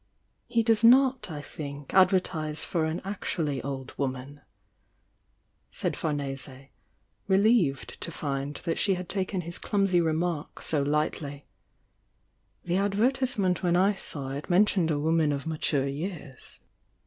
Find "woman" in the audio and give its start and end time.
3.99-4.41, 14.97-15.31